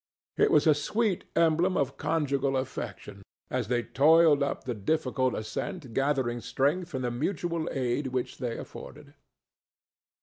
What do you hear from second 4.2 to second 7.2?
up the difficult ascent gathering strength from the